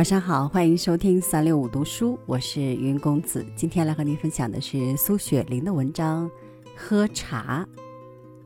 [0.00, 3.44] 晚上好，欢迎收听三六五读书，我是云公子。
[3.54, 6.26] 今天来和您分享的是苏雪玲的文章
[6.74, 7.68] 《喝茶》，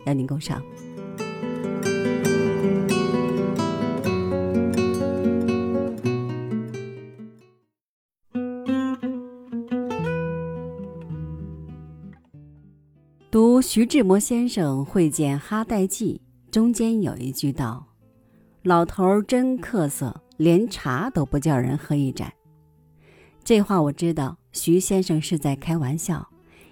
[0.04, 0.60] 邀您共赏。
[13.30, 17.86] 读徐志摩先生会见哈代记，中间有一句道
[18.64, 22.32] ：“老头儿真客色，连茶都不叫人喝一盏。”
[23.44, 26.26] 这话我知道，徐先生是在开玩笑，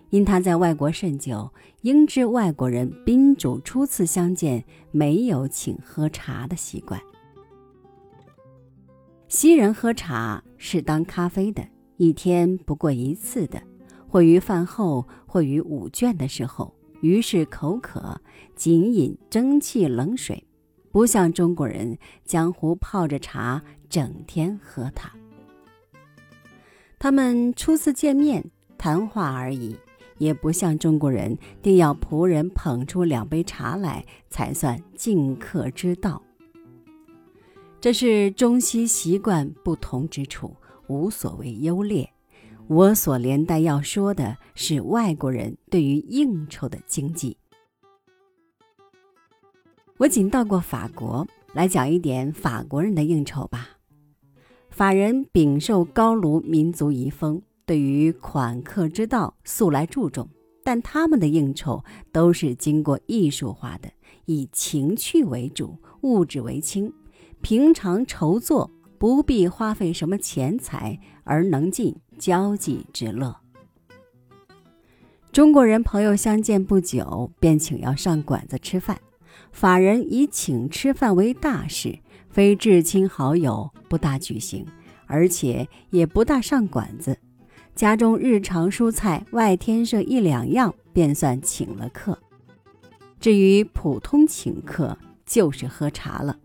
[0.08, 1.52] 因他在外国甚久，
[1.82, 6.98] 应知外国人宾主初次相见没有请喝茶的习惯。
[9.28, 11.62] 西人喝茶是当咖啡的，
[11.98, 13.62] 一天不过一次的。
[14.08, 18.18] 或于饭后，或于午倦的时候，于是口渴，
[18.56, 20.42] 仅饮蒸汽冷水，
[20.92, 25.10] 不像中国人江湖泡着茶，整天喝它。
[26.98, 28.44] 他们初次见面
[28.76, 29.76] 谈话而已，
[30.18, 36.22] 也不像中国人定要仆人捧出两杯茶来才算敬客之道。
[37.80, 40.54] 这是中西习惯不同之处，
[40.86, 42.08] 无所谓优劣。
[42.68, 47.36] 我所连带要说的是外国人对于应酬的经济。
[49.98, 53.68] 我仅到过法国，来讲一点法国人的应酬吧。
[54.70, 60.28] 法人秉受高卢民族遗风，对于款客之道素来注重，
[60.64, 63.90] 但他们的应酬都是经过艺术化的，
[64.24, 66.92] 以情趣为主，物质为轻。
[67.40, 71.96] 平常筹作不必花费什么钱财，而能尽。
[72.18, 73.36] 交际之乐。
[75.32, 78.96] 中国人朋友相见不久，便请要上馆子吃饭。
[79.52, 84.66] 法人以请吃饭为大事，非至亲好友不大举行，
[85.06, 87.16] 而且也不大上馆子。
[87.76, 92.18] 家中日常蔬菜外添设一两样，便算请了客。
[93.20, 96.38] 至于普通请客，就是喝茶了。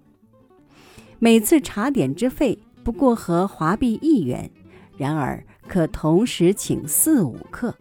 [1.17, 4.51] 每次茶点之费不过和华币一元，
[4.97, 5.43] 然而。
[5.67, 7.75] 可同时请四五客，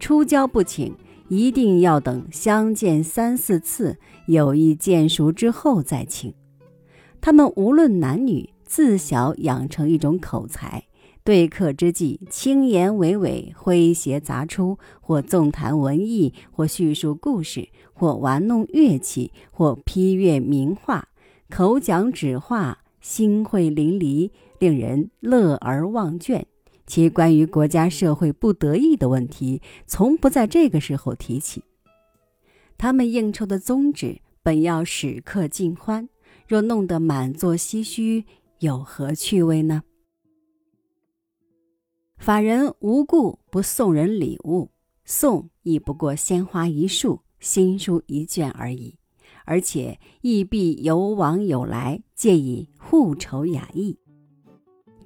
[0.00, 0.92] 初交不请，
[1.28, 6.32] 一定要等相见三四次，有意见熟之后再请。
[7.20, 10.84] 他们无论男女，自小养成一种口才，
[11.22, 21.08] 对客之际，轻言娓娓，诙谐杂出，或纵谈文艺，或叙述故事，或玩弄乐器，或批阅名画，
[21.50, 26.44] 口讲纸画，心会淋漓，令人乐而忘倦。
[26.88, 31.62] 其关于国家社会不得意的问题，从不在这个时候提起。
[32.78, 36.08] 他们应酬的宗旨本要使客尽欢，
[36.48, 38.24] 若弄得满座唏嘘，
[38.60, 39.82] 有何趣味呢？
[42.16, 44.70] 法人无故不送人礼物，
[45.04, 48.96] 送亦不过鲜花一束、新书一卷而已，
[49.44, 53.98] 而且亦必有往有来，借以互酬雅意。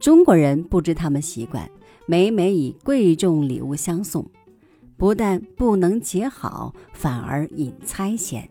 [0.03, 1.71] 中国人不知他们习惯，
[2.07, 4.29] 每每以贵重礼物相送，
[4.97, 8.51] 不但不能结好，反而引猜嫌。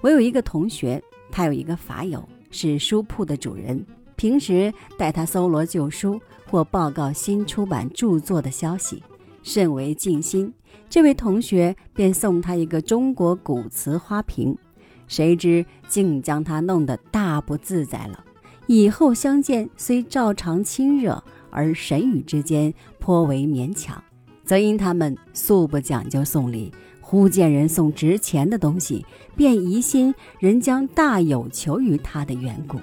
[0.00, 3.86] 我有一个同学，他有一个法友是书铺的主人，
[4.16, 9.00] 平时带他搜罗旧书或报告新出版著作的消息，
[9.44, 10.52] 甚为尽心。
[10.90, 14.58] 这位同学便送他一个中国古瓷花瓶，
[15.06, 18.24] 谁知竟将他弄得大不自在了。
[18.68, 24.04] 以后相见虽照常亲热，而神语之间颇为勉强，
[24.44, 26.70] 则因他们素不讲究送礼，
[27.00, 32.78] 忽见人送值钱的东西，便疑心人将大有求于他的缘故。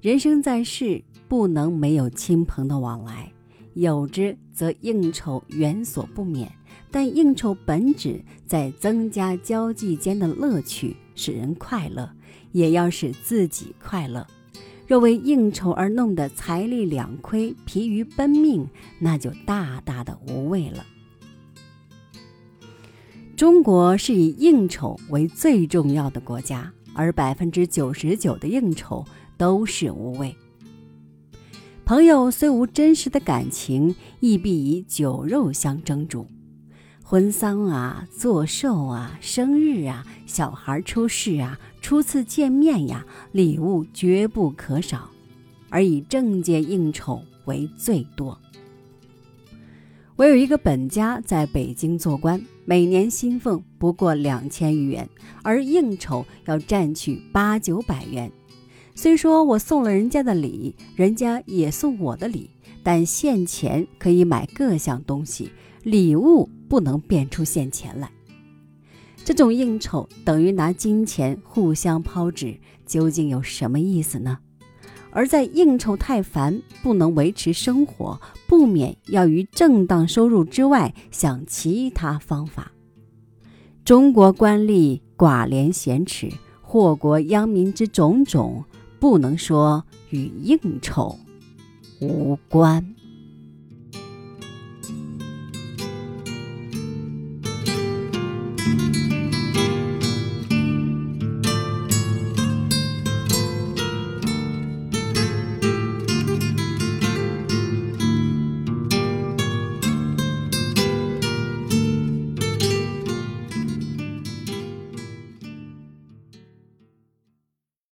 [0.00, 3.32] 人生在世，不能没有亲朋的往来，
[3.74, 6.50] 有之则应酬远所不免。
[6.90, 12.08] 但应酬本旨在增加交际间的乐趣，使人快乐。
[12.52, 14.26] 也要使自己快乐。
[14.86, 18.66] 若为应酬而弄得财力两亏、疲于奔命，
[18.98, 20.86] 那就大大的无味了。
[23.36, 29.04] 中国是以应酬为最重要的国家，而百分之九十九的应酬
[29.36, 30.34] 都是无味。
[31.84, 36.26] 朋友虽无真实的感情，亦必以酒肉相蒸煮。
[37.08, 45.08] 婚丧啊，做寿啊，生日啊，小孩出世啊，初次见面呀，礼物绝不可少，
[45.68, 48.36] 而以政界应酬为最多。
[50.16, 55.08] 我有一个本家在北京做官，每年薪俸不过两千余元，
[55.44, 58.28] 而应酬要占取八九百元。
[58.96, 62.50] 虽说我送了人家的礼，人家也送我的礼，
[62.82, 65.52] 但现钱可以买各项东西，
[65.84, 68.10] 礼物不能变出现钱来。
[69.24, 74.38] 这种应酬等于拿金钱互相抛掷，究竟有什么意思呢？
[75.10, 82.72] 而在应酬太烦，不能维持生活，不免要于正当收入之外想其他方法。
[83.84, 86.30] 中国官吏寡廉鲜耻，
[86.60, 88.64] 祸国殃民之种种。
[88.98, 91.18] 不能说与应酬
[92.00, 92.94] 无关。